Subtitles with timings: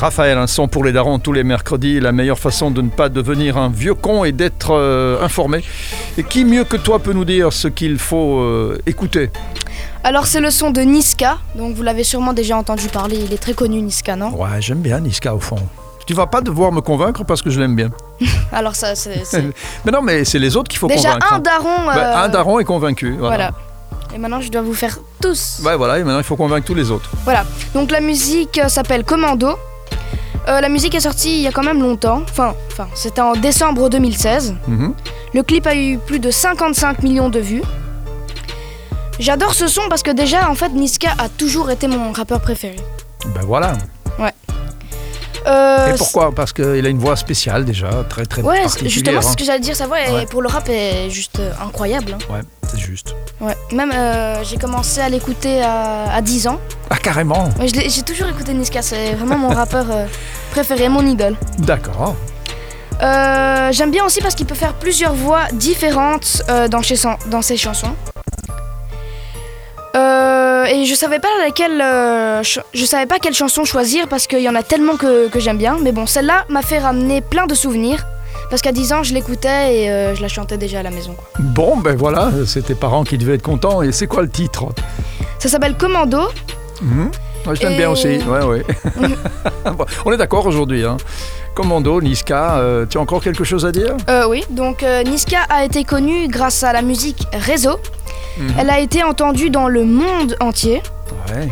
[0.00, 2.00] Raphaël, un son pour les darons tous les mercredis.
[2.00, 5.62] La meilleure façon de ne pas devenir un vieux con est d'être euh, informé.
[6.16, 9.28] Et qui mieux que toi peut nous dire ce qu'il faut euh, écouter?
[10.02, 13.42] Alors c'est le son de Niska, donc vous l'avez sûrement déjà entendu parler, il est
[13.42, 14.30] très connu Niska, non?
[14.30, 15.58] Ouais, j'aime bien Niska au fond.
[16.06, 17.90] Tu vas pas devoir me convaincre parce que je l'aime bien.
[18.52, 19.22] Alors ça c'est...
[19.84, 21.34] Mais non, mais c'est les autres qu'il faut Déjà convaincre.
[21.34, 21.40] un hein.
[21.40, 21.84] daron...
[21.84, 23.16] Bah, euh, un daron est convaincu.
[23.18, 23.36] Voilà.
[23.36, 23.50] Voilà.
[24.14, 25.60] Et maintenant je dois vous faire tous.
[25.62, 27.10] Ouais, voilà, et maintenant il faut convaincre tous les autres.
[27.24, 27.44] Voilà,
[27.74, 29.58] donc la musique euh, s'appelle Commando.
[30.50, 33.32] Euh, la musique est sortie il y a quand même longtemps, enfin, enfin c'était en
[33.34, 34.54] décembre 2016.
[34.66, 34.94] Mhm.
[35.32, 37.62] Le clip a eu plus de 55 millions de vues.
[39.20, 42.76] J'adore ce son parce que déjà en fait Niska a toujours été mon rappeur préféré.
[43.34, 43.74] Ben voilà.
[45.46, 48.90] Euh, Et pourquoi Parce qu'il a une voix spéciale déjà, très très Ouais, particulière.
[48.92, 49.32] justement, c'est hein.
[49.32, 50.26] ce que j'allais dire, sa voix Ouais.
[50.26, 52.14] pour le rap est juste euh, incroyable.
[52.14, 52.32] hein.
[52.34, 53.14] Ouais, c'est juste.
[53.40, 53.56] Ouais.
[53.72, 56.60] Même euh, j'ai commencé à l'écouter à, à 10 ans.
[56.90, 59.86] Ah, carrément Ouais, j'ai toujours écouté Niska, c'est vraiment mon rappeur
[60.50, 61.36] préféré, mon idole.
[61.58, 62.14] D'accord.
[63.02, 67.18] Euh, J'aime bien aussi parce qu'il peut faire plusieurs voix différentes euh, dans, ses, chan-
[67.30, 67.94] dans ses chansons.
[69.96, 71.78] Euh, et je savais pas laquelle,
[72.72, 75.58] je savais pas quelle chanson choisir parce qu'il y en a tellement que, que j'aime
[75.58, 75.78] bien.
[75.82, 78.06] Mais bon, celle-là m'a fait ramener plein de souvenirs
[78.50, 81.14] parce qu'à 10 ans je l'écoutais et euh, je la chantais déjà à la maison.
[81.14, 81.24] quoi.
[81.40, 83.82] Bon, ben voilà, c'est tes parents qui devaient être contents.
[83.82, 84.66] Et c'est quoi le titre?
[85.38, 86.20] Ça s'appelle Commando.
[86.82, 87.10] Mhm.
[87.46, 88.06] Ouais, Je l'aime Et- bien aussi.
[88.06, 88.64] Ouais, ouais.
[89.76, 90.84] Bon, on est d'accord aujourd'hui.
[90.84, 90.96] Hein.
[91.54, 93.96] Commando, Niska, euh, tu as encore quelque chose à dire?
[94.08, 97.78] Euh, oui, donc euh, Niska a été connue grâce à la musique Réseau.
[98.38, 98.54] Mhm.
[98.58, 100.82] Elle a été entendue dans le monde entier.
[101.34, 101.48] Ouais.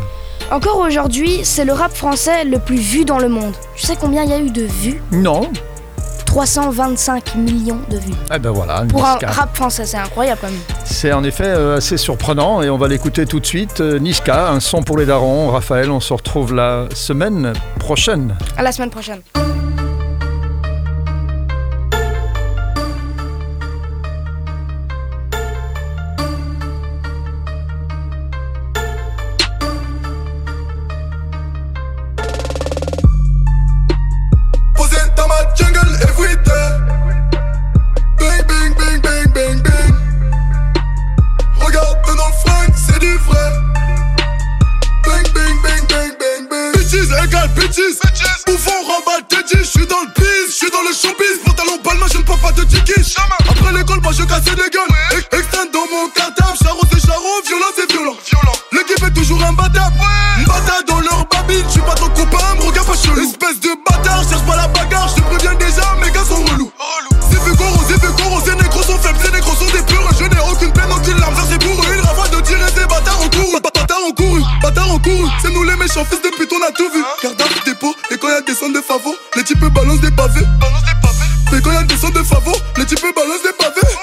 [0.51, 3.53] Encore aujourd'hui, c'est le rap français le plus vu dans le monde.
[3.75, 5.01] Tu sais combien il y a eu de vues?
[5.11, 5.41] Non
[6.29, 8.13] 325 millions de vues.
[8.31, 10.59] Eh ben voilà, Pour un rap français, c'est incroyable quand même.
[10.85, 13.81] C'est en effet euh, assez surprenant et on va l'écouter tout de suite.
[13.81, 15.49] Euh, Niska, un son pour les darons.
[15.49, 18.37] Raphaël, on se retrouve la semaine prochaine.
[18.57, 19.21] À la semaine prochaine.
[47.29, 47.99] Bitches égale bitches
[48.45, 51.39] Bouffon remballe tes jeans J'suis dans le biz, j'suis dans le showbiz.
[51.45, 53.15] Pantalon balmain, je ne peux pas de tickets.
[53.47, 54.89] Après l'école, moi je casse des gueules
[75.41, 77.03] C'est nous les méchants fils de pute, on a tout vu.
[77.23, 80.45] Garde à dépôt, et quand y'a des sons de favos Les types balancent des pavés.
[81.55, 83.98] Et quand y'a des sons de favos Les types balancent des pavés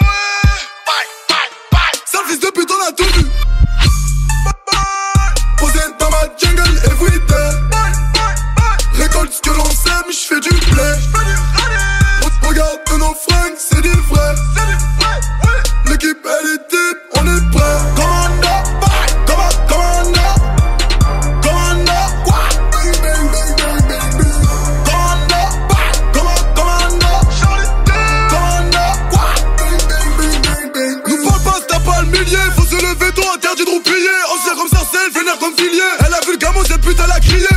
[33.16, 34.16] tôt, interdit de roupiller.
[34.32, 37.21] Ancien comme Sarcelle, vénère comme Villiers Elle a vu le gamin, cette pute, elle a
[37.21, 37.49] crié.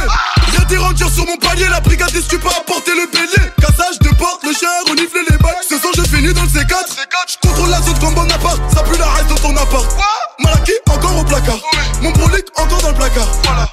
[0.55, 1.67] Y'a des rangers sur mon palier.
[1.69, 3.51] La brigade tu pas apporter le bélier.
[3.61, 6.47] Cassage de porte, le chien a reniflé les balles Ce soir je finis dans le
[6.47, 6.85] C4
[7.27, 9.85] J'contrôle la zone comme bon appart Ça pue la reste dans ton appart.
[10.39, 11.59] Malaki encore au placard.
[12.01, 13.27] Mon brolic encore dans le placard.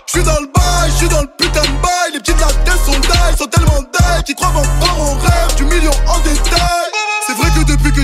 [0.07, 2.13] J'suis dans le bail, j'suis dans le putain de bail.
[2.13, 5.93] Les petites latelles sont die, sont tellement die Qui croient encore au rêve du million
[6.07, 6.96] en détail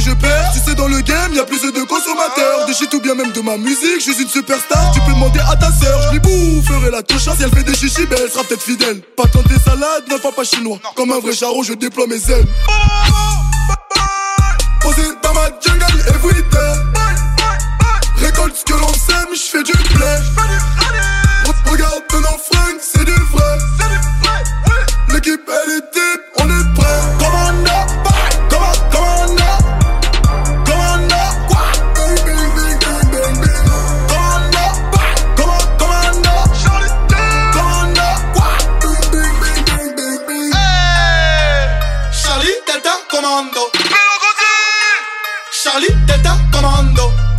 [0.00, 0.52] je perds.
[0.54, 2.66] Tu sais dans le game y'a plus de consommateurs.
[2.66, 4.92] De shit ou bien même de ma musique Je suis une superstar.
[4.92, 7.74] Tu peux demander à ta sœur Je lui boufferai la touche Si elle fait des
[7.74, 9.00] chichis ben elle sera peut-être fidèle.
[9.16, 10.78] Pas quand des salades, non pas pas chinois.
[10.96, 12.46] Comme un vrai charron je déploie mes ailes.
[14.80, 16.72] Posé dans ma jungle everyday.
[18.16, 20.06] Récolte ce que l'on sème, j'fais du blé
[46.06, 47.31] te está tomando.